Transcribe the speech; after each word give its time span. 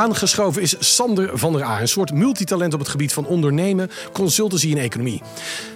Aangeschoven 0.00 0.62
is 0.62 0.76
Sander 0.78 1.38
van 1.38 1.52
der 1.52 1.64
A, 1.64 1.80
een 1.80 1.88
soort 1.88 2.12
multitalent 2.12 2.74
op 2.74 2.78
het 2.78 2.88
gebied 2.88 3.12
van 3.12 3.26
ondernemen, 3.26 3.90
consultancy 4.12 4.70
en 4.70 4.78
economie. 4.78 5.22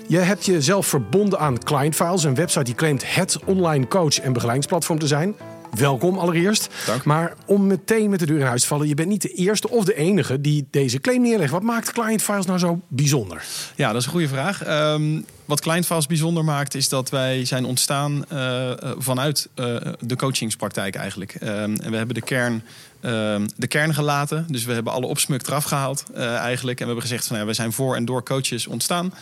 Je 0.09 0.19
hebt 0.19 0.45
jezelf 0.45 0.87
verbonden 0.87 1.39
aan 1.39 1.59
Client 1.59 1.95
Files, 1.95 2.25
een 2.25 2.35
website 2.35 2.65
die 2.65 2.75
claimt 2.75 3.15
het 3.15 3.39
online 3.45 3.89
coach 3.89 4.21
en 4.21 4.33
begeleidingsplatform 4.33 4.99
te 4.99 5.07
zijn. 5.07 5.35
Welkom 5.75 6.19
allereerst. 6.19 6.69
Dank. 6.87 7.05
Maar 7.05 7.35
om 7.47 7.67
meteen 7.67 8.11
met 8.11 8.19
de 8.19 8.27
deur 8.27 8.39
in 8.39 8.47
huis 8.47 8.61
te 8.61 8.67
vallen, 8.67 8.89
je 8.89 8.95
bent 8.95 9.09
niet 9.09 9.23
de 9.23 9.33
eerste 9.33 9.71
of 9.71 9.85
de 9.85 9.95
enige 9.95 10.41
die 10.41 10.67
deze 10.71 11.01
claim 11.01 11.23
neerlegt. 11.23 11.51
Wat 11.51 11.63
maakt 11.63 11.93
Client 11.93 12.23
Files 12.23 12.47
nou 12.47 12.59
zo 12.59 12.81
bijzonder? 12.89 13.45
Ja, 13.75 13.89
dat 13.89 14.01
is 14.01 14.07
een 14.07 14.13
goede 14.13 14.29
vraag. 14.29 14.63
Ehm, 14.63 15.21
wat 15.45 15.61
Clientfiles 15.61 16.07
bijzonder 16.07 16.45
maakt, 16.45 16.75
is 16.75 16.89
dat 16.89 17.11
wij 17.11 17.45
zijn 17.45 17.65
ontstaan 17.65 18.25
uh, 18.33 18.71
vanuit 18.99 19.49
uh, 19.55 19.77
de 20.01 20.17
coachingspraktijk 20.17 20.95
eigenlijk. 20.95 21.35
Um, 21.35 21.51
en 21.81 21.91
we 21.91 21.97
hebben 21.97 22.15
de 22.15 22.21
kern, 22.21 22.63
uh, 23.01 23.37
de 23.57 23.67
kern 23.67 23.95
gelaten. 23.95 24.47
Dus 24.49 24.65
we 24.65 24.73
hebben 24.73 24.93
alle 24.93 25.07
opsmuk 25.07 25.47
eraf 25.47 25.65
gehaald 25.65 26.05
eigenlijk. 26.15 26.81
En 26.81 26.87
we 26.87 26.93
hebben 26.93 27.03
gezegd 27.03 27.27
van 27.27 27.39
ja, 27.39 27.45
wij 27.45 27.55
zijn 27.55 27.73
voor 27.73 27.97
en 27.97 28.05
door 28.05 28.23
coaches 28.23 28.67
ontstaan. 28.67 29.15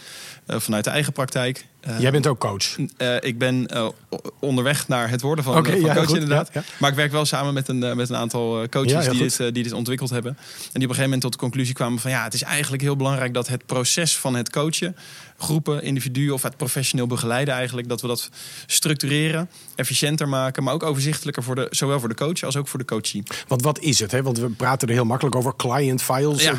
vanuit 0.47 0.85
de 0.85 0.91
eigen 0.91 1.13
praktijk. 1.13 1.67
Jij 1.99 2.11
bent 2.11 2.27
ook 2.27 2.39
coach? 2.39 2.77
ik 3.21 3.39
ben 3.39 3.69
onderweg 4.41 4.89
naar 4.89 5.09
het 5.09 5.21
worden 5.21 5.45
van, 5.45 5.57
okay, 5.57 5.73
van 5.73 5.81
ja, 5.81 5.95
coach 5.95 6.07
goed, 6.07 6.15
inderdaad. 6.15 6.51
Ja, 6.53 6.61
ja. 6.61 6.75
Maar 6.79 6.91
ik 6.91 6.97
werk 6.97 7.13
wel 7.13 7.25
samen 7.25 7.55
met 7.55 7.69
een, 7.69 7.79
met 7.79 8.09
een 8.09 8.17
aantal 8.17 8.69
coaches 8.69 9.09
die, 9.09 9.19
dit, 9.19 9.37
die 9.55 9.63
dit 9.63 9.73
ontwikkeld 9.73 10.11
hebben. 10.11 10.37
En 10.37 10.47
die 10.47 10.63
op 10.73 10.75
een 10.75 10.81
gegeven 10.81 11.03
moment 11.03 11.21
tot 11.21 11.33
de 11.33 11.39
conclusie 11.39 11.75
kwamen 11.75 11.99
van 11.99 12.11
ja, 12.11 12.25
het 12.25 12.35
is 12.35 12.43
eigenlijk 12.43 12.83
heel 12.83 12.97
belangrijk 12.97 13.35
dat 13.35 13.49
het 13.49 13.67
proces 13.67 14.17
van 14.17 14.35
het 14.35 14.51
coachen 14.51 14.97
groepen, 15.43 15.83
individuen 15.83 16.12
of 16.33 16.43
het 16.43 16.57
professioneel 16.57 17.07
begeleiden 17.07 17.55
eigenlijk. 17.55 17.89
Dat 17.89 18.01
we 18.01 18.07
dat 18.07 18.31
structureren, 18.67 19.49
efficiënter 19.75 20.29
maken, 20.29 20.63
maar 20.63 20.75
ook 20.75 20.83
overzichtelijker 20.83 21.43
voor 21.43 21.55
de, 21.55 21.67
zowel 21.71 22.01
voor 22.01 22.09
de 22.09 22.15
coach 22.15 22.43
als 22.43 22.57
ook 22.57 22.69
voor 22.69 22.79
de 22.79 22.85
coachie. 22.85 23.23
Want 23.49 23.63
wat 23.63 23.79
is 23.79 23.99
het? 23.99 24.11
Hè? 24.11 24.23
Want 24.23 24.39
we 24.39 24.49
praten 24.49 24.89
er 24.89 24.95
heel 24.95 25.05
makkelijk 25.05 25.37
over 25.37 25.57
client 25.57 26.03
files. 26.03 26.43
Ja. 26.43 26.57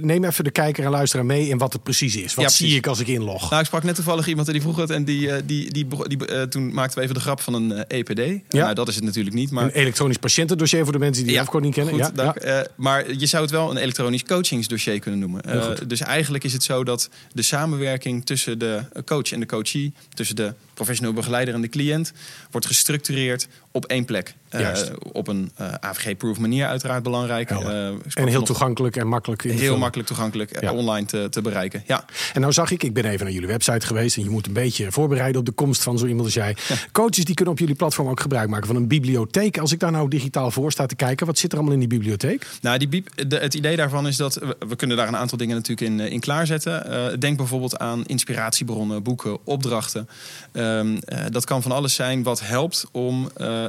Neem 0.00 0.24
even 0.24 0.44
de 0.44 0.50
kijker 0.50 0.84
en 0.84 0.90
luisteraar 0.90 1.26
mee 1.26 1.48
in 1.48 1.58
wat 1.58 1.72
het 1.72 1.82
precies 1.82 2.16
is. 2.16 2.34
Wat 2.34 2.44
Ja, 2.44 2.50
zie 2.50 2.76
ik 2.76 2.86
als 2.86 3.00
ik 3.00 3.06
inlog? 3.06 3.50
Nou, 3.50 3.60
ik 3.60 3.66
sprak 3.66 3.82
net 3.82 3.94
toevallig 3.94 4.26
iemand 4.26 4.46
en 4.46 4.52
die 4.52 4.62
vroeg 4.62 4.76
het 4.76 4.90
en 4.90 5.04
die, 5.04 5.30
eh, 5.30 5.42
die, 5.44 5.72
die, 5.72 5.86
die, 5.86 6.16
die, 6.16 6.26
eh, 6.26 6.42
toen 6.42 6.74
maakten 6.74 6.98
we 6.98 7.02
even 7.02 7.14
de 7.14 7.20
grap 7.20 7.40
van 7.40 7.54
een 7.54 7.72
eh, 7.72 7.98
EPD. 7.98 8.42
Ja. 8.48 8.62
Nou, 8.62 8.74
dat 8.74 8.88
is 8.88 8.94
het 8.94 9.04
natuurlijk 9.04 9.34
niet, 9.34 9.50
maar 9.50 9.64
Een 9.64 9.70
elektronisch 9.70 10.16
patiëntendossier 10.16 10.82
voor 10.84 10.92
de 10.92 10.98
mensen 10.98 11.24
die 11.24 11.32
de 11.32 11.40
afkorting 11.40 11.74
niet 11.76 11.84
kennen. 11.84 12.04
Goed, 12.04 12.16
ja, 12.16 12.24
dank. 12.24 12.42
ja. 12.42 12.60
Eh, 12.60 12.66
maar 12.76 13.14
je 13.14 13.26
zou 13.26 13.42
het 13.42 13.52
wel 13.52 13.70
een 13.70 13.76
elektronisch 13.76 14.24
coachingsdossier 14.24 14.98
kunnen 14.98 15.20
noemen. 15.20 15.42
Eh, 15.42 15.68
dus 15.86 16.00
eigenlijk 16.00 16.44
is 16.44 16.52
het 16.52 16.62
zo 16.62 16.84
dat 16.84 17.08
de 17.32 17.42
samenwerking 17.42 18.26
tussen 18.26 18.57
de 18.58 18.82
coach 19.04 19.32
en 19.32 19.40
de 19.40 19.46
coachee, 19.46 19.92
tussen 20.14 20.36
de 20.36 20.54
professioneel 20.74 21.12
begeleider 21.12 21.54
en 21.54 21.60
de 21.60 21.68
cliënt, 21.68 22.12
wordt 22.50 22.66
gestructureerd 22.66 23.48
op 23.70 23.84
één 23.84 24.04
plek. 24.04 24.34
Juist. 24.50 24.90
op 25.12 25.28
een 25.28 25.50
eh, 25.54 25.72
AVG-proof 25.80 26.38
manier 26.38 26.66
uiteraard 26.66 27.02
belangrijk. 27.02 27.50
Eh, 27.50 27.86
En 28.14 28.26
heel 28.26 28.42
toegankelijk 28.42 28.96
en 28.96 29.06
makkelijk. 29.06 29.44
in 29.44 29.58
Heel 29.58 29.78
makkelijk 29.78 30.08
toegankelijk 30.08 30.60
Ja. 30.60 30.72
online 30.72 31.06
te, 31.06 31.26
te 31.30 31.40
bereiken. 31.40 31.82
Ja. 31.86 32.04
En 32.34 32.40
nou 32.40 32.52
zag 32.52 32.70
ik, 32.70 32.82
ik 32.82 32.92
ben 32.94 33.04
even 33.04 33.24
naar 33.24 33.34
jullie 33.34 33.48
website 33.48 33.86
geweest. 33.86 34.16
En 34.16 34.22
je 34.22 34.30
moet 34.30 34.46
een 34.46 34.52
beetje 34.52 34.92
voorbereiden 34.92 35.40
op 35.40 35.46
de 35.46 35.52
komst 35.52 35.82
van 35.82 35.98
zo 35.98 36.06
iemand 36.06 36.24
als 36.24 36.34
jij. 36.34 36.56
Coaches 36.92 37.24
die 37.24 37.34
kunnen 37.34 37.54
op 37.54 37.60
jullie 37.60 37.74
platform 37.74 38.08
ook 38.08 38.20
gebruik 38.20 38.48
maken 38.48 38.66
van 38.66 38.76
een 38.76 38.88
bibliotheek. 38.88 39.58
Als 39.58 39.72
ik 39.72 39.80
daar 39.80 39.90
nou 39.90 40.08
digitaal 40.08 40.50
voor 40.50 40.72
sta 40.72 40.86
te 40.86 40.96
kijken, 40.96 41.26
wat 41.26 41.38
zit 41.38 41.50
er 41.52 41.56
allemaal 41.58 41.74
in 41.74 41.80
die 41.80 41.88
bibliotheek? 41.98 42.46
Nou, 42.60 42.78
die 42.78 43.04
de, 43.28 43.36
het 43.36 43.54
idee 43.54 43.76
daarvan 43.76 44.06
is 44.06 44.16
dat 44.16 44.34
we, 44.34 44.56
we 44.68 44.76
kunnen 44.76 44.96
daar 44.96 45.08
een 45.08 45.16
aantal 45.16 45.38
dingen 45.38 45.56
natuurlijk 45.56 45.90
in, 45.90 46.00
in 46.00 46.20
klaarzetten. 46.20 47.20
Denk 47.20 47.36
bijvoorbeeld 47.36 47.78
aan 47.78 48.04
inspiratiebronnen, 48.06 49.02
boeken, 49.02 49.38
opdrachten. 49.44 50.08
Ehm, 50.52 50.96
eh, 51.04 51.24
dat 51.30 51.44
kan 51.44 51.62
van 51.62 51.72
alles 51.72 51.94
zijn 51.94 52.22
wat 52.22 52.40
helpt 52.40 52.84
om 52.92 53.30
eh, 53.36 53.64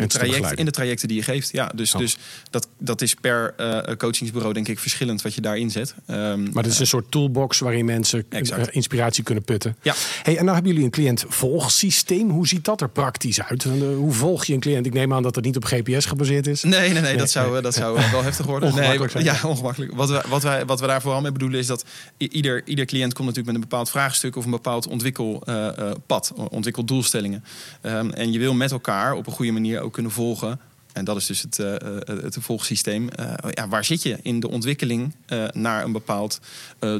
in, 0.00 0.08
de 0.08 0.18
traject, 0.18 0.58
in 0.58 0.64
de 0.64 0.70
trajecten 0.70 1.08
die 1.08 1.16
je 1.16 1.22
geeft. 1.22 1.52
Ja, 1.52 1.70
dus, 1.74 1.94
Oh. 1.94 2.00
dus 2.00 2.16
dat, 2.50 2.68
dat 2.78 3.02
is 3.02 3.14
per 3.14 3.54
eh, 3.56 3.96
coachingsbureau 3.96 4.54
denk 4.54 4.68
ik 4.68 4.78
verschillend 4.78 5.22
wat 5.22 5.34
je 5.34 5.40
daarin 5.40 5.70
zet. 5.70 5.94
Ehm, 6.06 6.42
Maar 6.52 6.62
het 6.62 6.72
is 6.72 6.78
een 6.78 6.86
soort 6.86 7.10
toolbox 7.10 7.58
waarin 7.58 7.84
mensen 7.84 8.24
Exact. 8.28 8.68
eh, 8.68 8.74
inspiratie 8.74 9.24
kunnen 9.24 9.44
putten. 9.44 9.76
Ja. 9.82 9.94
Hey, 10.22 10.36
en 10.36 10.42
nou 10.42 10.54
hebben 10.54 10.70
jullie 10.72 10.84
een 10.86 10.92
cliëntvolgsysteem. 10.92 12.30
Hoe 12.30 12.46
ziet 12.48 12.64
dat 12.64 12.80
er 12.80 12.88
praktisch 12.88 13.42
uit? 13.42 13.64
Eh, 13.64 13.70
Hoe 13.96 14.12
volg 14.12 14.44
je 14.44 14.54
een 14.54 14.60
cliënt? 14.60 14.86
Ik 14.86 14.92
neem 14.92 15.12
aan 15.14 15.22
dat 15.22 15.34
het 15.34 15.44
niet 15.44 15.56
op 15.56 15.64
GPS 15.64 16.04
gebaseerd 16.06 16.46
is. 16.46 16.62
Nee, 16.62 16.92
nee, 16.92 17.02
nee, 17.02 17.16
dat 17.16 17.30
zou, 17.30 17.60
dat 17.62 17.74
zou 17.74 17.98
eh, 17.98 18.12
wel 18.12 18.22
heftig 18.22 18.46
worden. 18.46 18.68
Ongemakkelijk 18.68 19.14
nee. 19.14 19.24
Ja, 19.24 19.38
ongemakkelijk. 19.42 19.94
Wat 19.94 20.08
we, 20.08 20.22
wat, 20.28 20.42
wij, 20.42 20.64
wat 20.66 20.80
we 20.80 20.86
daar 20.86 21.00
vooral 21.00 21.20
mee 21.20 21.32
bedoelen 21.32 21.58
is 21.58 21.66
dat 21.66 21.84
ieder, 22.18 22.62
ieder 22.66 22.84
cliënt 22.84 23.12
komt 23.14 23.26
natuurlijk 23.28 23.46
met 23.46 23.54
een 23.54 23.68
bepaald 23.70 23.90
vraagstuk 23.90 24.36
of 24.36 24.44
een 24.44 24.50
bepaald 24.50 24.86
ontwikkelpad, 24.86 26.32
ontwikkeldoelstellingen. 26.50 27.44
Ehm, 27.80 28.10
en 28.10 28.32
je 28.32 28.38
wil 28.38 28.54
met 28.54 28.70
elkaar 28.70 29.12
op 29.14 29.26
een 29.26 29.32
goede 29.32 29.52
manier 29.52 29.80
ook 29.80 29.87
kunnen 29.90 30.12
volgen. 30.12 30.60
En 30.98 31.04
dat 31.04 31.16
is 31.16 31.26
dus 31.26 31.42
het, 31.42 31.58
eh, 31.58 31.74
het 32.22 32.36
volgsysteem. 32.40 33.08
Eh, 33.08 33.32
ja, 33.50 33.68
waar 33.68 33.84
zit 33.84 34.02
je 34.02 34.18
in 34.22 34.40
de 34.40 34.48
ontwikkeling 34.48 35.14
naar 35.52 35.84
een 35.84 35.92
bepaald 35.92 36.40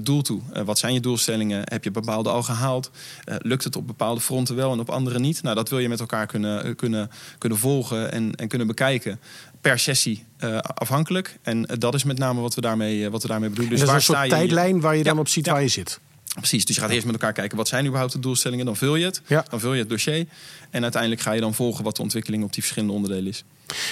doel 0.02 0.22
toe? 0.22 0.40
Wat 0.64 0.78
zijn 0.78 0.94
je 0.94 1.00
doelstellingen? 1.00 1.62
Heb 1.64 1.84
je 1.84 1.90
bepaalde 1.90 2.28
al 2.30 2.42
gehaald? 2.42 2.90
Eh, 3.24 3.34
lukt 3.38 3.64
het 3.64 3.76
op 3.76 3.86
bepaalde 3.86 4.20
fronten 4.20 4.56
wel 4.56 4.72
en 4.72 4.80
op 4.80 4.90
andere 4.90 5.18
niet? 5.18 5.42
Nou, 5.42 5.54
dat 5.54 5.68
wil 5.68 5.78
je 5.78 5.88
met 5.88 6.00
elkaar 6.00 6.26
kunnen, 6.26 6.76
kunnen, 6.76 7.10
kunnen 7.38 7.58
volgen 7.58 8.12
en, 8.12 8.34
en 8.34 8.48
kunnen 8.48 8.66
bekijken. 8.66 9.20
Per 9.60 9.78
sessie 9.78 10.24
afhankelijk. 10.62 11.38
En 11.42 11.62
dat 11.62 11.94
is 11.94 12.04
met 12.04 12.18
name 12.18 12.40
wat 12.40 12.54
we 12.54 12.60
daarmee, 12.60 13.10
wat 13.10 13.22
we 13.22 13.28
daarmee 13.28 13.48
bedoelen. 13.48 13.74
Dus 13.78 13.88
is 13.88 13.94
een 13.94 14.02
soort 14.02 14.22
je 14.22 14.28
tijdlijn 14.28 14.80
waar 14.80 14.96
je 14.96 15.02
dan 15.02 15.14
Ja, 15.14 15.20
op 15.20 15.28
ziet 15.28 15.46
ja. 15.46 15.52
waar 15.52 15.62
je 15.62 15.68
zit. 15.68 16.00
Precies, 16.34 16.64
dus 16.64 16.74
je 16.76 16.80
gaat 16.82 16.90
eerst 16.90 17.04
met 17.04 17.14
elkaar 17.14 17.32
kijken 17.32 17.56
wat 17.56 17.68
zijn 17.68 17.84
überhaupt 17.86 18.12
de 18.12 18.18
doelstellingen. 18.18 18.64
Dan 18.64 18.76
vul 18.76 18.96
je 18.96 19.04
het, 19.04 19.20
Ja. 19.26 19.44
dan 19.50 19.60
vul 19.60 19.72
je 19.72 19.80
het 19.80 19.88
dossier. 19.88 20.26
En 20.70 20.82
uiteindelijk 20.82 21.22
ga 21.22 21.32
je 21.32 21.40
dan 21.40 21.54
volgen 21.54 21.84
wat 21.84 21.96
de 21.96 22.02
ontwikkeling 22.02 22.44
op 22.44 22.52
die 22.52 22.62
verschillende 22.62 22.94
onderdelen 22.94 23.26
is. 23.26 23.44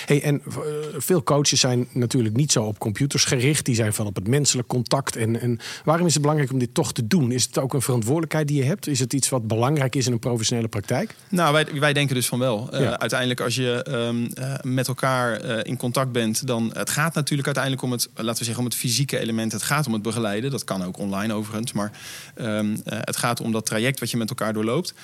Hey, 0.07 0.23
en 0.23 0.43
eh, 0.49 0.55
veel 0.97 1.23
coaches 1.23 1.61
zijn 1.61 1.89
natuurlijk 1.93 2.37
niet 2.37 2.53
zo 2.53 2.63
op 2.63 2.79
computers 2.79 3.25
gericht. 3.25 3.65
Die 3.65 3.75
zijn 3.75 3.93
van 3.93 4.07
op 4.07 4.15
het 4.15 4.29
menselijk 4.29 4.69
contact. 4.69 5.17
En, 5.17 5.41
en 5.41 5.59
waarom 5.85 6.07
is 6.07 6.13
het 6.13 6.23
belangrijk 6.23 6.53
om 6.53 6.59
dit 6.59 6.75
toch 6.75 6.93
te 6.93 7.07
doen? 7.07 7.33
Is 7.33 7.45
het 7.45 7.59
ook 7.59 7.75
een 7.75 7.83
verantwoordelijkheid 7.83 8.49
die 8.49 8.57
je 8.57 8.65
hebt? 8.65 8.87
Is 8.87 9.01
het 9.01 9.13
iets 9.13 9.29
wat 9.29 9.47
belangrijk 9.47 9.95
is 9.97 10.07
in 10.07 10.13
een 10.13 10.19
professionele 10.19 10.69
praktijk? 10.69 11.15
Nou, 11.29 11.53
wij, 11.53 11.67
wij 11.81 11.93
denken 11.93 12.15
dus 12.15 12.27
van 12.27 12.39
wel. 12.39 12.69
Eh. 12.73 12.93
Uiteindelijk, 12.93 13.41
als 13.41 13.55
je 13.55 13.83
ehm, 13.83 14.25
eh, 14.35 14.55
met 14.63 14.89
elkaar 14.89 15.65
in 15.67 15.77
contact 15.77 16.13
bent, 16.13 16.47
dan 16.47 16.71
het 16.75 16.91
gaat 16.91 17.15
natuurlijk 17.15 17.47
uiteindelijk 17.47 17.85
om 17.85 17.93
het, 17.93 18.09
laten 18.15 18.39
we 18.39 18.45
zeggen, 18.45 18.59
om 18.59 18.71
het 18.71 18.79
fysieke 18.79 19.19
element. 19.19 19.53
Het 19.53 19.63
gaat 19.63 19.87
om 19.87 19.93
het 19.93 20.03
begeleiden. 20.03 20.51
Dat 20.51 20.65
kan 20.65 20.85
ook 20.85 20.99
online 20.99 21.33
overigens. 21.33 21.73
Maar 21.73 21.93
ehm, 22.35 22.77
eh, 22.85 22.99
het 23.01 23.17
gaat 23.17 23.41
om 23.41 23.53
dat 23.53 23.67
traject 23.67 24.01
wat 24.01 24.11
je 24.11 24.17
met 24.17 24.29
elkaar 24.29 24.53
doorloopt. 24.53 24.95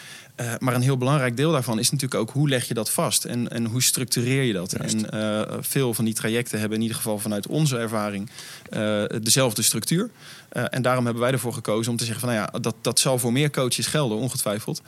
Maar 0.59 0.75
een 0.75 0.83
heel 0.83 0.97
belangrijk 0.97 1.37
deel 1.37 1.53
daarvan 1.53 1.79
is 1.79 1.91
natuurlijk 1.91 2.21
ook 2.21 2.31
hoe 2.31 2.49
leg 2.49 2.69
je 2.69 2.75
dat 2.75 2.91
vast 2.91 3.25
en, 3.25 3.51
en 3.51 3.65
hoe 3.65 3.83
structureer 3.83 4.43
je 4.43 4.53
dat. 4.53 4.62
Juist. 4.71 4.95
En 4.95 5.11
eh, 5.11 5.57
veel 5.61 5.95
van 5.95 6.05
die 6.05 6.15
trajecten 6.15 6.59
hebben 6.59 6.77
in 6.77 6.83
ieder 6.83 6.97
geval 6.97 7.19
vanuit 7.19 7.47
onze 7.47 7.79
ervaring 7.79 8.31
eh, 8.71 9.05
dezelfde 9.23 9.63
structuur. 9.63 10.11
Eh, 10.49 10.65
en 10.71 10.83
daarom 10.83 11.05
hebben 11.05 11.23
wij 11.23 11.33
ervoor 11.33 11.53
gekozen 11.53 11.93
om 11.93 11.99
te 11.99 12.05
zeggen 12.05 12.21
van 12.27 12.35
nou 12.35 12.49
ja, 12.53 12.59
dat, 12.59 12.75
dat 12.81 12.99
zal 12.99 13.19
voor 13.19 13.33
meer 13.33 13.51
coaches 13.51 13.87
gelden, 13.87 14.19
ongetwijfeld. 14.19 14.83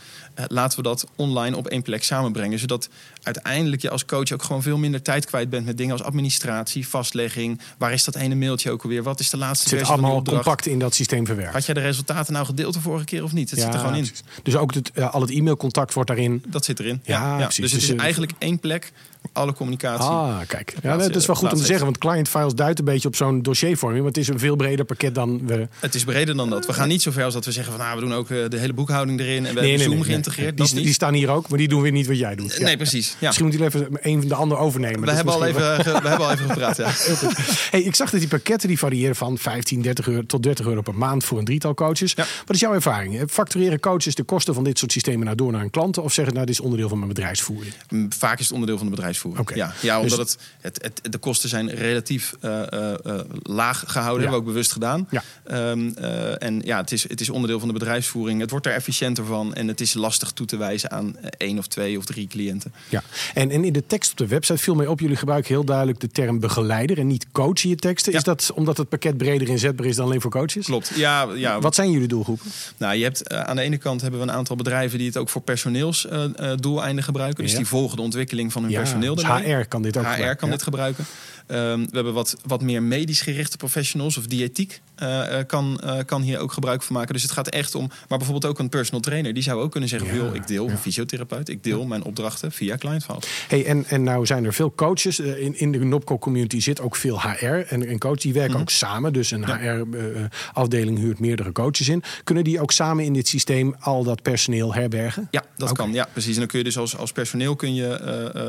Laten 0.48 0.76
we 0.76 0.82
dat 0.82 1.06
online 1.16 1.56
op 1.56 1.66
één 1.66 1.82
plek 1.82 2.04
samenbrengen. 2.04 2.58
Zodat 2.58 2.88
uiteindelijk 3.22 3.82
je 3.82 3.90
als 3.90 4.04
coach 4.04 4.32
ook 4.32 4.42
gewoon 4.42 4.62
veel 4.62 4.78
minder 4.78 5.02
tijd 5.02 5.26
kwijt 5.26 5.50
bent 5.50 5.66
met 5.66 5.76
dingen 5.78 5.92
als 5.92 6.02
administratie, 6.02 6.88
vastlegging. 6.88 7.60
Waar 7.78 7.92
is 7.92 8.04
dat 8.04 8.16
ene 8.16 8.34
mailtje 8.34 8.70
ook 8.70 8.82
alweer? 8.82 9.02
Wat 9.02 9.20
is 9.20 9.30
de 9.30 9.36
laatste 9.36 9.68
Het 9.68 9.78
zit 9.78 9.88
allemaal 9.88 10.22
compact 10.22 10.66
in 10.66 10.78
dat 10.78 10.94
systeem 10.94 11.26
verwerkt. 11.26 11.52
Had 11.52 11.64
jij 11.64 11.74
de 11.74 11.80
resultaten 11.80 12.32
nou 12.32 12.46
gedeeld 12.46 12.74
de 12.74 12.80
vorige 12.80 13.04
keer 13.04 13.22
of 13.22 13.32
niet? 13.32 13.50
Het 13.50 13.60
zit 13.60 13.74
er 13.74 13.78
gewoon 13.78 13.94
in. 13.94 14.06
precies. 14.06 14.24
Dus 14.42 14.56
ook 14.56 14.74
het, 14.74 15.00
al 15.00 15.20
het 15.20 15.30
e-mailcontact 15.30 15.94
wordt 15.94 16.08
daarin. 16.08 16.44
Dat 16.46 16.64
zit 16.64 16.80
erin. 16.80 17.00
Ja, 17.04 17.36
precies. 17.36 17.56
Dus 17.56 17.72
het 17.72 17.80
Dus, 17.80 17.90
is 17.90 17.96
eigenlijk 17.96 18.32
één 18.38 18.58
plek, 18.58 18.92
alle 19.32 19.52
communicatie. 19.68 20.04
Ah, 20.10 20.36
kijk. 20.46 20.74
Ja, 20.82 20.96
dat 20.96 21.16
is 21.16 21.26
wel 21.26 21.36
goed 21.36 21.52
om 21.52 21.58
te 21.58 21.64
zeggen. 21.64 21.84
Want 21.84 21.98
client 21.98 22.28
files 22.28 22.54
duidt 22.54 22.78
een 22.78 22.84
beetje 22.84 23.08
op 23.08 23.16
zo'n 23.16 23.42
dossiervorming. 23.42 24.02
Maar 24.02 24.12
het 24.12 24.20
is 24.20 24.28
een 24.28 24.38
veel 24.38 24.56
breder 24.56 24.84
pakket 24.84 25.14
dan 25.14 25.46
we. 25.46 25.68
Het 25.80 25.94
is 25.94 26.04
breder 26.04 26.36
dan 26.36 26.50
dat. 26.50 26.66
We 26.66 26.72
gaan 26.72 26.88
niet 26.88 27.02
zo 27.02 27.10
ver 27.10 27.24
als 27.24 27.34
dat 27.34 27.44
we 27.44 27.52
zeggen 27.52 27.72
van 27.72 27.82
nou, 27.82 27.94
we 28.00 28.04
doen 28.06 28.14
ook 28.14 28.30
eh, 28.30 28.38
de 28.48 28.58
hele 28.58 28.72
boekhouding 28.72 29.20
erin 29.20 29.46
en 29.46 29.54
we 29.54 29.60
Nee, 29.60 29.68
hebben 29.70 29.86
Zoom 29.86 29.94
nee, 29.94 30.04
geïntegreerd. 30.04 30.58
nee. 30.58 30.82
Die, 30.84 30.92
staan 30.92 31.14
hier 31.14 31.28
ook, 31.30 31.48
maar 31.48 31.58
die 31.58 31.68
doen 31.68 31.82
weer 31.82 31.92
niet 31.92 32.06
wat 32.06 32.18
jij 32.18 32.34
doet. 32.34 32.56
Ja. 32.58 32.64
Nee, 32.64 32.76
precies. 32.76 33.16
Ja. 33.18 33.26
Misschien 33.26 33.46
moet 33.46 33.58
je 33.58 33.64
even 33.64 33.86
een 34.02 34.18
van 34.20 34.28
de 34.28 34.34
ander 34.34 34.58
overnemen. 34.58 35.00
We 35.00 35.10
hebben, 35.10 35.34
al 35.34 35.44
even, 35.44 35.60
ge- 35.84 36.00
we 36.02 36.08
hebben 36.08 36.26
al 36.26 36.32
even 36.32 36.48
gepraat. 36.50 36.76
Ja. 36.76 36.90
Hey, 37.70 37.82
ik 37.82 37.94
zag 37.94 38.10
dat 38.10 38.20
die 38.20 38.28
pakketten 38.28 38.68
die 38.68 38.78
variëren 38.78 39.16
van 39.16 39.38
15, 39.38 39.82
30 39.82 40.08
euro 40.08 40.22
tot 40.26 40.42
30 40.42 40.66
euro 40.66 40.80
per 40.80 40.94
maand 40.94 41.24
voor 41.24 41.38
een 41.38 41.44
drietal 41.44 41.74
coaches. 41.74 42.14
Wat 42.14 42.26
is 42.54 42.60
jouw 42.60 42.72
ervaring? 42.74 43.22
Factureren 43.30 43.80
coaches 43.80 44.14
de 44.14 44.22
kosten 44.22 44.54
van 44.54 44.64
dit 44.64 44.78
soort 44.78 44.92
systemen 44.92 45.24
nou 45.24 45.36
door 45.36 45.52
naar 45.52 45.60
hun 45.60 45.70
klanten? 45.70 46.02
Of 46.02 46.12
zeggen 46.12 46.34
nou, 46.34 46.46
dit 46.46 46.54
is 46.54 46.60
onderdeel 46.60 46.88
van 46.88 46.98
mijn 46.98 47.08
bedrijfsvoering? 47.12 47.74
Mm, 47.88 48.12
Vaak 48.12 48.38
is 48.38 48.44
het 48.44 48.52
onderdeel 48.52 48.76
van 48.78 48.86
de 48.86 48.92
bedrijfsvoering. 48.94 49.42
Oké. 49.42 49.53
Ja, 49.54 49.72
ja, 49.80 50.00
omdat 50.00 50.18
Dus- 50.18 50.36
het, 50.60 50.82
het, 50.82 51.00
het, 51.02 51.12
de 51.12 51.18
kosten 51.18 51.48
zijn 51.48 51.70
relatief 51.70 52.34
eh, 52.40 52.62
eh, 52.62 53.20
laag 53.42 53.84
gehouden. 53.86 54.22
Ja. 54.22 54.30
Hebben 54.30 54.30
we 54.30 54.36
ook 54.36 54.44
bewust 54.44 54.72
gedaan. 54.72 55.08
Ja. 55.10 55.22
Ehm, 55.44 55.88
eh, 55.88 56.42
en 56.42 56.60
ja, 56.64 56.76
het 56.76 56.92
is, 56.92 57.08
het 57.08 57.20
is 57.20 57.30
onderdeel 57.30 57.58
van 57.58 57.68
de 57.68 57.74
bedrijfsvoering. 57.74 58.40
Het 58.40 58.50
wordt 58.50 58.66
er 58.66 58.72
efficiënter 58.72 59.24
van. 59.24 59.54
En 59.54 59.68
het 59.68 59.80
is 59.80 59.94
lastig 59.94 60.30
toe 60.30 60.46
te 60.46 60.56
wijzen 60.56 60.90
aan 60.90 61.16
één 61.36 61.58
of 61.58 61.66
twee 61.66 61.98
of 61.98 62.04
drie 62.04 62.26
cliënten. 62.26 62.72
Ja. 62.88 63.02
En, 63.34 63.50
en 63.50 63.64
in 63.64 63.72
de 63.72 63.86
tekst 63.86 64.10
op 64.10 64.16
de 64.16 64.26
website 64.26 64.58
viel 64.58 64.74
mij 64.74 64.86
op, 64.86 65.00
jullie 65.00 65.16
gebruiken 65.16 65.54
heel 65.54 65.64
duidelijk 65.64 66.00
de 66.00 66.08
term 66.10 66.40
begeleider 66.40 66.98
en 66.98 67.06
niet 67.06 67.26
coach 67.32 67.64
in 67.64 67.70
je 67.70 67.76
teksten. 67.76 68.12
Ja. 68.12 68.18
Is 68.18 68.24
dat 68.24 68.50
omdat 68.54 68.76
het 68.76 68.88
pakket 68.88 69.16
breder 69.16 69.48
inzetbaar 69.48 69.86
is 69.86 69.96
dan 69.96 70.04
alleen 70.06 70.20
voor 70.20 70.30
coaches? 70.30 70.64
Klopt. 70.64 70.90
Ja, 70.94 71.28
ja, 71.34 71.60
Wat 71.60 71.74
zijn 71.74 71.90
jullie 71.90 72.08
doelgroepen? 72.08 72.50
Nou, 72.76 72.94
je 72.96 73.02
hebt 73.02 73.28
aan 73.30 73.56
de 73.56 73.62
ene 73.62 73.76
kant 73.76 74.00
hebben 74.00 74.20
we 74.20 74.26
een 74.26 74.32
aantal 74.32 74.56
bedrijven 74.56 74.98
die 74.98 75.06
het 75.06 75.16
ook 75.16 75.28
voor 75.28 75.42
personeelsdoeleinden 75.42 77.04
gebruiken. 77.04 77.44
Dus 77.44 77.54
die 77.56 77.66
volgen 77.66 77.96
de 77.96 78.02
ontwikkeling 78.02 78.52
van 78.52 78.62
hun 78.62 78.72
personeel. 78.72 79.14
dus. 79.14 79.24
HR 79.38 79.66
kan 79.68 79.82
dit 79.82 79.96
ook 79.96 80.04
HR 80.04 80.10
gebruiken, 80.10 80.36
kan 80.36 80.48
ja. 80.48 80.54
dit 80.54 80.64
gebruiken. 80.64 81.04
Ehm, 81.46 81.80
we 81.80 81.90
hebben 81.92 82.12
wat, 82.12 82.36
wat 82.46 82.62
meer 82.62 82.82
medisch 82.82 83.20
gerichte 83.20 83.56
professionals 83.56 84.16
of 84.16 84.26
diëtiek 84.26 84.80
eh, 84.94 85.38
eh, 85.38 85.46
kan, 85.46 85.80
eh, 85.80 85.98
kan 86.06 86.22
hier 86.22 86.38
ook 86.38 86.52
gebruik 86.52 86.82
van 86.82 86.96
maken. 86.96 87.12
Dus 87.12 87.22
het 87.22 87.32
gaat 87.32 87.48
echt 87.48 87.74
om, 87.74 87.88
maar 88.08 88.18
bijvoorbeeld 88.18 88.52
ook 88.52 88.58
een 88.58 88.68
personal 88.68 89.00
trainer. 89.00 89.34
Die 89.34 89.42
zou 89.42 89.62
ook 89.62 89.70
kunnen 89.70 89.88
zeggen, 89.88 90.14
Ja, 90.16 90.32
ik 90.32 90.46
deel 90.46 90.66
ja. 90.66 90.70
een 90.70 90.78
fysiotherapeut. 90.78 91.48
Ik 91.48 91.62
deel 91.64 91.84
mijn 91.86 92.04
opdrachten 92.04 92.52
via 92.52 92.76
client 92.76 93.04
files. 93.04 93.24
Hey, 93.48 93.64
en, 93.64 93.84
en 93.86 94.02
nou 94.02 94.26
zijn 94.26 94.44
er 94.44 94.54
veel 94.54 94.72
coaches. 94.74 95.18
In, 95.18 95.58
in 95.58 95.72
de 95.72 95.78
Nopco 95.78 96.18
community 96.18 96.60
zit 96.60 96.80
ook 96.80 96.96
veel 96.96 97.20
HR. 97.20 97.44
En, 97.46 97.86
en 97.86 97.98
coach 97.98 98.18
die 98.18 98.32
werken 98.32 98.52
Mhm. 98.52 98.60
ook 98.60 98.70
samen. 98.70 99.12
Dus 99.12 99.30
een 99.30 99.44
HR-afdeling 99.44 100.98
huurt 100.98 101.18
meerdere 101.18 101.52
coaches 101.52 101.88
in. 101.88 102.02
Kunnen 102.24 102.44
die 102.44 102.60
ook 102.60 102.72
samen 102.72 103.04
in 103.04 103.12
dit 103.12 103.28
systeem 103.28 103.74
al 103.80 104.04
dat 104.04 104.22
personeel 104.22 104.74
herbergen? 104.74 105.28
Ja, 105.30 105.44
dat 105.56 105.72
kan. 105.72 105.92
Ja, 105.92 106.08
precies. 106.12 106.32
En 106.32 106.38
dan 106.38 106.48
kun 106.48 106.58
je 106.58 106.64
dus 106.64 106.78
als, 106.78 106.96
als 106.96 107.12
personeel 107.12 107.56
kun 107.56 107.74
je, 107.74 107.82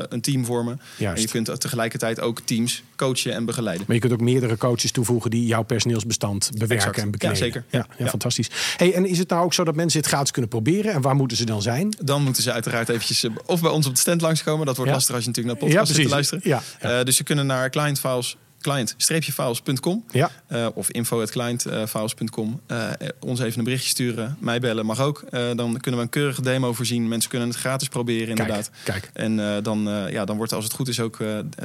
een 0.08 0.20
team 0.20 0.44
vormen. 0.44 0.80
Juist. 0.96 1.16
En 1.16 1.22
je 1.22 1.28
kunt 1.44 1.60
tegelijkertijd 1.60 2.20
ook 2.20 2.40
teams 2.40 2.82
coachen 2.96 3.32
en 3.32 3.44
begeleiden. 3.44 3.84
Maar 3.86 3.94
je 3.94 4.00
kunt 4.02 4.12
ook 4.12 4.20
meerdere 4.20 4.56
coaches 4.56 4.90
toevoegen 4.90 5.30
die 5.30 5.46
jouw 5.46 5.62
personeelsbestand 5.62 6.35
bewerken 6.52 6.76
Exact. 6.76 6.98
en 6.98 7.10
bekleden. 7.10 7.36
Ja, 7.38 7.44
zeker. 7.44 7.64
Ja, 7.70 7.86
ja, 7.98 8.04
Ja. 8.04 8.10
fantastisch. 8.10 8.50
Hey, 8.76 8.94
en 8.94 9.06
is 9.06 9.18
het 9.18 9.28
nou 9.28 9.44
ook 9.44 9.54
zo 9.54 9.64
dat 9.64 9.74
mensen 9.74 10.00
dit 10.00 10.08
gratis 10.10 10.30
kunnen 10.30 10.50
proberen? 10.50 10.92
En 10.92 11.00
waar 11.00 11.14
moeten 11.16 11.36
ze 11.36 11.44
dan 11.44 11.62
zijn? 11.62 11.94
Dan 12.00 12.22
moeten 12.22 12.42
ze 12.42 12.52
uiteraard 12.52 12.88
eventjes 12.88 13.24
eh, 13.24 13.30
of 13.46 13.60
bij 13.60 13.70
ons 13.70 13.86
op 13.86 13.94
de 13.94 14.00
stand 14.00 14.20
langskomen. 14.20 14.66
Dat 14.66 14.76
wordt 14.76 14.92
lastig 14.92 15.14
als 15.14 15.24
je 15.24 15.30
natuurlijk 15.30 15.60
naar 15.60 15.68
de 15.68 15.74
podcast 15.74 15.90
Ja, 15.90 15.96
zit 15.96 16.04
te 16.08 16.14
luisteren. 16.14 16.42
Ja. 16.44 16.62
Eh, 16.98 17.04
dus 17.04 17.16
ze 17.16 17.22
kunnen 17.24 17.46
naar 17.46 17.70
clientfiles, 17.70 18.36
client-files.com 18.60 20.04
Ja. 20.10 20.30
eh, 20.46 20.66
of 20.74 20.90
info.clientfiles.com. 20.90 22.60
eh 22.66 22.90
ons 23.20 23.40
even 23.40 23.58
een 23.58 23.64
berichtje 23.64 23.88
sturen. 23.88 24.36
Mij 24.40 24.60
bellen 24.60 24.86
mag 24.86 25.00
ook. 25.00 25.24
Eh, 25.30 25.40
dan 25.56 25.76
kunnen 25.80 26.00
we 26.00 26.06
een 26.06 26.08
keurige 26.08 26.42
demo 26.42 26.72
voorzien. 26.72 27.08
Mensen 27.08 27.30
kunnen 27.30 27.48
het 27.48 27.56
gratis 27.56 27.88
proberen 27.88 28.28
inderdaad. 28.28 28.70
Kijk. 28.84 29.10
En 29.12 29.62
dan, 29.62 29.88
ja, 30.10 30.24
dan 30.24 30.36
wordt 30.36 30.52
als 30.52 30.64
het 30.64 30.72
goed 30.72 30.88
is 30.88 31.00
ook 31.00 31.18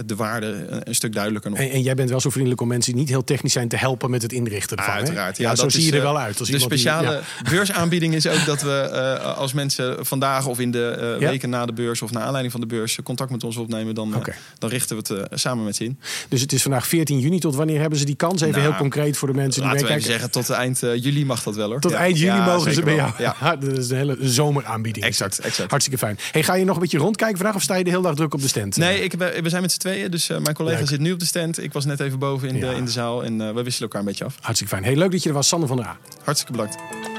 de 0.05 0.15
waarde 0.15 0.65
een, 0.83 0.95
stuk 0.95 1.13
duidelijker 1.13 1.51
nog. 1.51 1.59
En, 1.59 1.69
en 1.71 1.81
jij 1.81 1.95
bent 1.95 2.09
wel 2.09 2.19
zo 2.19 2.29
vriendelijk 2.29 2.61
om 2.61 2.67
mensen 2.67 2.91
die 2.91 3.01
niet 3.01 3.09
heel 3.09 3.23
technisch 3.23 3.53
zijn 3.53 3.67
te 3.67 3.75
helpen 3.77 4.09
met 4.09 4.21
het 4.21 4.33
inrichten 4.33 4.77
ervan. 4.77 4.93
Uiteraard. 4.93 5.37
Ja, 5.37 5.55
zo 5.55 5.63
dat 5.63 5.71
zie 5.71 5.85
je 5.85 5.91
er 5.91 6.01
wel 6.01 6.17
uit. 6.19 6.39
Als 6.39 6.47
de 6.49 6.53
die- 6.55 6.65
speciale 6.65 7.11
ja. 7.43 7.49
beursaanbieding 7.49 8.13
is 8.15 8.27
ook 8.27 8.45
dat 8.45 8.61
we 8.61 8.89
als 9.35 9.53
mensen 9.53 10.05
vandaag 10.05 10.45
of 10.45 10.59
in 10.59 10.71
de 10.71 11.17
Ja. 11.19 11.29
weken 11.29 11.49
na 11.49 11.65
de 11.65 11.73
beurs 11.73 12.01
of 12.01 12.11
naar 12.11 12.23
aanleiding 12.23 12.51
van 12.51 12.61
de 12.61 12.67
beurs 12.67 12.97
contact 13.03 13.31
met 13.31 13.43
ons 13.43 13.57
opnemen, 13.57 13.95
dan, 13.95 14.23
dan 14.57 14.69
richten 14.69 15.03
we 15.03 15.13
het 15.13 15.39
samen 15.41 15.63
met 15.63 15.75
ze 15.75 15.83
in. 15.83 15.99
Dus 16.29 16.41
het 16.41 16.51
is 16.53 16.61
vandaag 16.61 16.80
14 16.87 17.19
juni. 17.19 17.39
Tot 17.39 17.55
wanneer 17.55 17.79
hebben 17.79 17.99
ze 17.99 18.05
die 18.05 18.15
kans? 18.15 18.41
Even 18.41 18.53
Nou, 18.59 18.63
heel 18.71 18.79
concreet 18.79 19.17
voor 19.17 19.27
de 19.27 19.33
mensen 19.33 19.61
die 19.61 19.71
meekijken. 19.71 20.01
zeggen, 20.01 20.31
tot 20.31 20.49
eind 20.49 20.83
eh, 20.83 20.95
juli 21.03 21.25
mag 21.25 21.43
dat 21.43 21.55
wel 21.55 21.69
hoor. 21.69 21.79
Tot 21.79 21.91
Ja. 21.91 21.97
eind 21.97 22.19
juli 22.19 22.31
Ja, 22.37 22.45
mogen 22.45 22.73
ze 22.73 22.81
bij 22.81 22.95
wel. 22.95 23.05
jou. 23.17 23.33
Ja. 23.41 23.55
dat 23.55 23.77
is 23.77 23.89
een 23.89 23.97
hele 23.97 24.17
zomeraanbieding. 24.19 25.05
Exact, 25.05 25.39
exact. 25.39 25.69
Hartstikke 25.69 25.99
fijn. 26.05 26.17
Hey, 26.31 26.43
ga 26.43 26.53
je 26.55 26.65
nog 26.65 26.75
een 26.75 26.81
beetje 26.81 26.97
rondkijken 26.97 27.37
vandaag 27.37 27.55
of 27.55 27.61
sta 27.61 27.75
je 27.75 27.83
de 27.83 27.89
hele 27.89 28.01
dag 28.03 28.15
druk 28.15 28.33
op 28.33 28.41
de 28.41 28.47
stand? 28.47 28.77
Nee, 28.77 29.03
ik, 29.03 29.13
we 29.13 29.49
zijn 29.49 29.61
met 29.61 29.71
z'n 29.71 29.79
tweeën. 29.79 30.11
Dus 30.11 30.29
eh, 30.29 30.37
mijn 30.39 30.55
collega 30.55 30.77
Leuk. 30.79 30.87
zit 30.87 30.99
nu 30.99 31.11
op 31.11 31.19
de 31.19 31.25
stand. 31.25 31.63
Ik 31.63 31.73
was 31.73 31.85
net 31.85 31.99
even 31.99 32.19
boven 32.19 32.47
in, 32.47 32.59
de, 32.59 32.75
in 32.75 32.85
de 32.85 32.91
zaal. 32.91 33.23
En 33.23 33.41
eh, 33.41 33.47
we 33.53 33.63
wisselen 33.63 33.81
elkaar 33.89 33.99
een 33.99 34.07
beetje 34.07 34.25
af. 34.25 34.35
Hartstikke 34.41 34.73
fijn. 34.75 34.85
Hey, 34.87 34.95
leuk 34.95 35.11
dat 35.11 35.23
je 35.23 35.29
er 35.29 35.35
was, 35.35 35.47
Sander 35.47 35.67
van 35.67 35.77
der 35.77 35.85
A. 35.85 35.97
Hartstikke 36.23 36.51
bedankt. 36.51 37.10